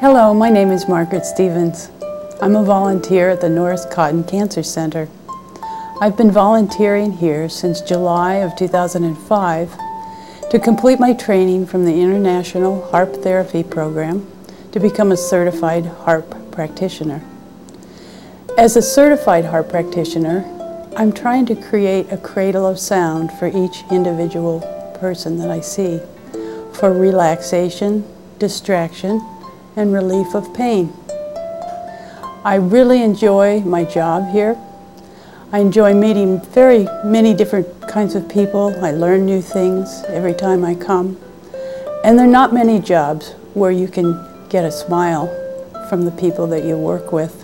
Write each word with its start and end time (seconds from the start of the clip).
Hello, 0.00 0.34
my 0.34 0.50
name 0.50 0.70
is 0.70 0.86
Margaret 0.86 1.24
Stevens. 1.24 1.90
I'm 2.42 2.56
a 2.56 2.62
volunteer 2.62 3.30
at 3.30 3.40
the 3.40 3.48
Norris 3.48 3.86
Cotton 3.86 4.24
Cancer 4.24 4.62
Center. 4.62 5.08
I've 5.98 6.18
been 6.18 6.30
volunteering 6.30 7.12
here 7.12 7.48
since 7.48 7.80
July 7.80 8.34
of 8.34 8.54
2005 8.56 9.78
to 10.50 10.58
complete 10.58 11.00
my 11.00 11.14
training 11.14 11.66
from 11.66 11.86
the 11.86 12.02
International 12.02 12.82
HARP 12.90 13.14
Therapy 13.22 13.62
Program 13.62 14.30
to 14.72 14.80
become 14.80 15.10
a 15.10 15.16
certified 15.16 15.86
HARP 15.86 16.52
practitioner. 16.52 17.22
As 18.56 18.76
a 18.76 18.82
certified 18.82 19.46
HARP 19.46 19.68
practitioner, 19.68 20.44
I'm 20.96 21.12
trying 21.12 21.44
to 21.46 21.56
create 21.56 22.12
a 22.12 22.16
cradle 22.16 22.64
of 22.64 22.78
sound 22.78 23.32
for 23.32 23.48
each 23.48 23.82
individual 23.90 24.60
person 25.00 25.38
that 25.38 25.50
I 25.50 25.58
see 25.58 26.00
for 26.72 26.92
relaxation, 26.92 28.04
distraction, 28.38 29.20
and 29.74 29.92
relief 29.92 30.36
of 30.36 30.54
pain. 30.54 30.92
I 32.44 32.54
really 32.54 33.02
enjoy 33.02 33.58
my 33.62 33.82
job 33.82 34.30
here. 34.30 34.56
I 35.50 35.58
enjoy 35.58 35.92
meeting 35.92 36.40
very 36.40 36.86
many 37.04 37.34
different 37.34 37.66
kinds 37.88 38.14
of 38.14 38.28
people. 38.28 38.72
I 38.84 38.92
learn 38.92 39.26
new 39.26 39.42
things 39.42 40.04
every 40.06 40.34
time 40.34 40.64
I 40.64 40.76
come. 40.76 41.18
And 42.04 42.16
there 42.16 42.28
are 42.28 42.30
not 42.30 42.54
many 42.54 42.78
jobs 42.78 43.32
where 43.54 43.72
you 43.72 43.88
can 43.88 44.24
get 44.48 44.64
a 44.64 44.70
smile 44.70 45.26
from 45.88 46.04
the 46.04 46.12
people 46.12 46.46
that 46.46 46.62
you 46.62 46.76
work 46.76 47.10
with 47.10 47.43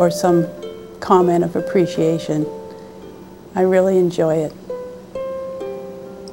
or 0.00 0.10
some 0.10 0.48
comment 0.98 1.44
of 1.44 1.54
appreciation. 1.56 2.46
I 3.54 3.60
really 3.60 3.98
enjoy 3.98 4.36
it. 4.36 4.52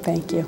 Thank 0.04 0.32
you. 0.32 0.48